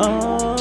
Oh. 0.00 0.54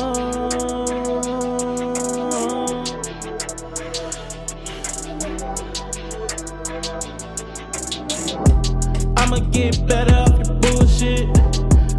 I'ma 9.17 9.39
get 9.51 9.85
better 9.87 10.15
off 10.15 10.47
your 10.47 10.55
bullshit. 10.55 11.29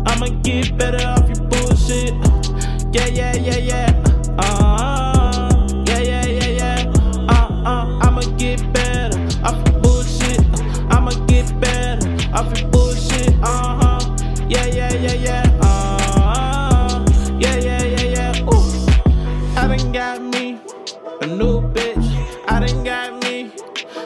I'ma 0.07 0.29
get 0.43 0.77
better 0.77 1.07
off 1.07 1.29
your 1.29 1.47
bullshit. 1.47 2.15
Yeah, 2.93 3.07
yeah, 3.07 3.37
yeah, 3.37 3.59
yeah. 3.59 3.98
Done 19.79 19.93
got 19.93 20.21
me 20.21 20.59
a 21.21 21.27
new 21.27 21.61
bitch. 21.73 22.45
I 22.49 22.67
done 22.67 22.85
got 22.85 23.23
me 23.23 23.53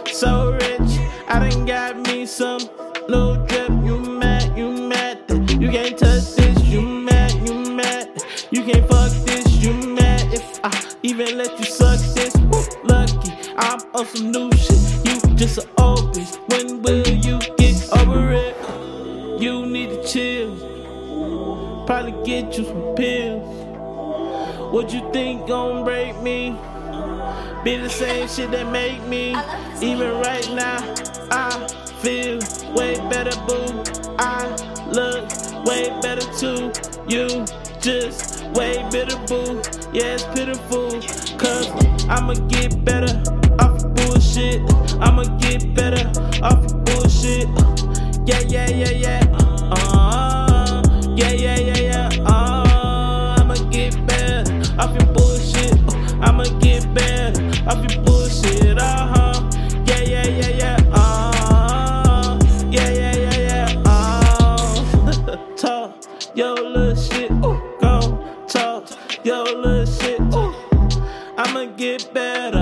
so 0.06 0.52
rich. 0.52 0.98
I 1.28 1.48
done 1.48 1.64
got 1.64 1.96
me 2.06 2.26
some 2.26 2.60
new 3.08 3.36
drip. 3.46 3.70
You 3.84 3.98
mad? 3.98 4.56
You 4.56 4.70
mad? 4.88 5.18
You 5.50 5.70
can't 5.70 5.96
touch 5.96 6.34
this. 6.36 6.62
You 6.66 6.82
mad? 6.82 7.32
You 7.46 7.54
mad? 7.74 8.22
You 8.50 8.64
can't 8.64 8.86
fuck 8.88 9.12
this. 9.24 9.46
You 9.64 9.72
mad? 9.72 10.34
If 10.34 10.60
I 10.62 10.94
even 11.02 11.38
let 11.38 11.58
you 11.58 11.64
suck 11.64 12.00
this, 12.14 12.36
woo, 12.36 12.62
lucky. 12.84 13.32
I'm 13.56 13.80
on 13.94 14.06
some 14.06 14.30
new 14.30 14.52
shit. 14.52 14.80
You 15.06 15.34
just 15.36 15.58
an 15.58 15.70
old 15.78 16.14
bitch. 16.14 16.36
When 16.50 16.82
will 16.82 17.08
you 17.08 17.38
get 17.56 17.76
over 17.98 18.32
it? 18.32 18.56
You 19.40 19.64
need 19.66 19.88
to 19.90 20.04
chill. 20.06 21.84
Probably 21.86 22.12
get 22.24 22.58
you 22.58 22.64
some 22.64 22.94
pills. 22.94 23.61
What 24.72 24.90
you 24.90 25.02
think 25.12 25.46
gon' 25.46 25.84
break 25.84 26.18
me? 26.22 26.56
Be 27.62 27.76
the 27.76 27.90
same 27.90 28.26
shit 28.26 28.50
that 28.52 28.72
make 28.72 29.06
me. 29.06 29.36
Even 29.82 30.18
right 30.22 30.48
now, 30.54 30.78
I 31.30 31.68
feel 32.00 32.38
way 32.74 32.96
better, 33.10 33.36
boo. 33.46 33.84
I 34.18 34.48
look 34.88 35.28
way 35.66 35.90
better 36.00 36.26
too. 36.40 36.72
You 37.06 37.44
just 37.82 38.44
way 38.54 38.78
better, 38.90 39.18
boo. 39.26 39.60
Yeah, 39.92 40.14
it's 40.14 40.24
pitiful. 40.32 40.88
Cause 41.36 41.68
I'ma 42.08 42.32
get 42.48 42.82
better 42.82 43.12
off 43.60 43.78
your 43.82 43.90
bullshit. 43.90 44.62
I'ma 45.02 45.24
get 45.36 45.74
better 45.74 46.08
off 46.42 46.64
your 46.64 46.80
bullshit. 46.80 47.46
Yeah, 48.26 48.40
yeah, 48.48 48.70
yeah, 48.70 48.90
yeah. 48.90 49.21
Your 55.42 55.76
bullshit. 55.76 56.22
I'ma 56.22 56.44
get 56.60 56.92
better 56.94 57.42
off 57.66 57.92
your 57.92 58.02
bullshit. 58.04 58.78
Uh 58.78 59.14
huh. 59.14 59.50
Yeah, 59.86 60.00
yeah, 60.02 60.26
yeah, 60.26 60.48
yeah. 60.48 60.90
Uh, 60.92 62.38
yeah, 62.70 62.90
yeah, 62.90 63.16
yeah, 63.16 63.38
yeah. 63.38 63.82
Uh, 63.86 65.36
talk 65.56 66.04
yo 66.34 66.54
little 66.54 66.94
shit. 66.94 67.30
Ooh, 67.32 67.60
go 67.80 68.44
talk 68.48 68.88
yo 69.24 69.42
little 69.44 69.86
shit. 69.86 70.20
Ooh, 70.34 70.54
I'ma 71.38 71.66
get 71.76 72.12
better. 72.14 72.58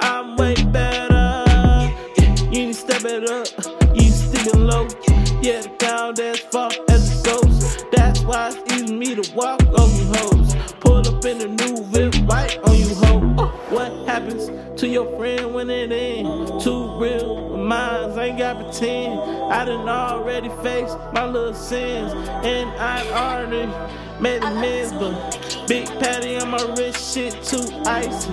I'm 0.00 0.36
way 0.36 0.54
better. 0.54 1.92
You 2.18 2.28
need 2.50 2.66
to 2.68 2.74
step 2.74 3.04
it 3.04 3.28
up. 3.30 3.46
You 3.94 4.10
sticking 4.10 4.66
low. 4.66 4.86
Yeah, 5.42 5.62
ground 5.78 6.20
as 6.20 6.38
far 6.40 6.70
as 6.90 7.18
it 7.18 7.24
goes. 7.24 7.84
That's 7.92 8.20
why 8.22 8.48
it's 8.48 8.74
easy 8.74 8.94
me 8.94 9.14
to 9.14 9.32
walk 9.34 9.60
on 9.62 9.90
you 9.96 10.06
hoes. 10.14 10.54
Up 11.00 11.24
in 11.24 11.38
the 11.38 11.48
new 11.48 11.82
whip 11.84 12.14
right 12.30 12.58
on 12.64 12.76
you 12.76 12.94
hoe. 12.96 13.46
What 13.70 13.90
happens 14.06 14.50
to 14.78 14.86
your 14.86 15.16
friend 15.16 15.54
when 15.54 15.70
it 15.70 15.90
ain't 15.90 16.60
too 16.60 16.94
real? 16.98 17.56
Mines 17.56 18.18
ain't 18.18 18.36
got 18.36 18.56
pretend. 18.62 19.18
I 19.50 19.64
done 19.64 19.88
already 19.88 20.50
faced 20.62 20.98
my 21.14 21.24
little 21.24 21.54
sins, 21.54 22.12
and 22.44 22.68
I 22.78 23.00
already 23.12 23.72
made 24.20 24.42
amends. 24.42 24.92
But 24.92 25.66
big 25.66 25.86
patty 26.00 26.36
on 26.36 26.50
my 26.50 26.62
wrist, 26.76 27.14
shit 27.14 27.32
too 27.44 27.64
icy. 27.86 28.32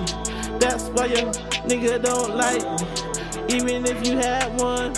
That's 0.58 0.88
why 0.90 1.06
your 1.06 1.32
nigga 1.64 2.02
don't 2.02 2.36
like 2.36 2.62
me. 2.62 3.56
Even 3.56 3.86
if 3.86 4.06
you 4.06 4.18
had 4.18 4.60
one, 4.60 4.92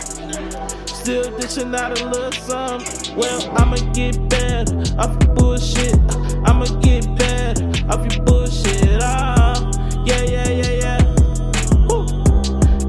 still 1.01 1.39
dishing 1.39 1.75
out 1.75 1.99
a 1.99 2.05
little 2.09 2.33
some. 2.33 2.83
Well, 3.17 3.41
I'ma 3.57 3.77
get 3.95 4.17
better 4.29 4.77
off 4.99 5.17
your 5.25 5.35
bullshit. 5.35 5.97
I'ma 6.45 6.67
get 6.81 7.07
better 7.17 7.65
off 7.89 8.05
your 8.13 8.23
bullshit. 8.25 9.01
Ah, 9.03 9.57
yeah, 10.05 10.23
yeah, 10.23 10.49
yeah, 10.51 10.73
yeah. 10.85 10.99
Woo. 11.89 12.07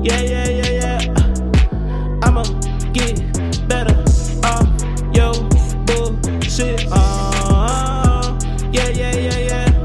Yeah, 0.04 0.22
yeah, 0.22 0.50
yeah, 0.50 0.72
yeah. 0.82 1.00
I'ma 2.24 2.44
get 2.92 3.18
better 3.70 3.96
off 4.44 4.68
your 5.16 5.34
bullshit. 5.86 6.88
Ah, 6.92 8.38
yeah, 8.74 8.90
yeah, 8.90 9.16
yeah, 9.16 9.40
yeah. 9.40 9.84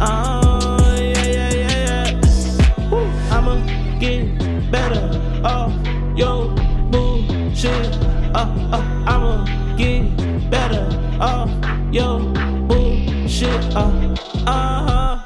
Ah, 0.00 0.96
yeah, 0.96 1.26
yeah, 1.26 1.52
yeah, 1.52 1.76
yeah. 1.86 2.90
Woo. 2.90 3.04
I'ma 3.30 3.54
get 3.98 4.70
better 4.72 5.04
off 5.44 5.72
your 6.16 6.59
bullshit. 7.62 7.96
Uh, 8.34 8.46
uh, 8.72 9.04
I'ma 9.06 9.44
get 9.76 10.50
better 10.50 10.86
off 11.20 11.50
your 11.92 12.20
bullshit. 12.66 13.76
Uh, 13.76 14.14
uh 14.46 15.22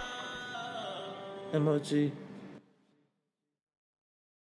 huh. 1.52 1.58
MOG. 1.58 2.23